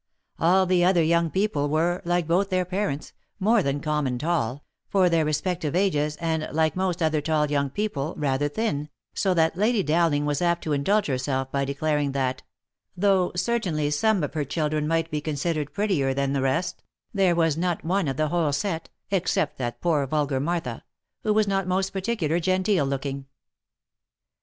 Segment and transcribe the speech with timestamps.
[0.39, 3.13] All the other young people were, like both their parents,"
[3.49, 8.15] more than common tall," for their respective ages, and, like most other tall young people,
[8.17, 12.41] rather thin, so that Lady Dowling was apt to indulge herself by declaring that,"
[12.97, 16.81] though certainly some of her children might be considered prettier than the rest,
[17.13, 18.05] there was not OF MICHAEL ARMSTRONG.
[18.07, 20.83] 53 one of the whole set (except that poor vulgar Martha),
[21.21, 23.27] who was not most particular genteel looking."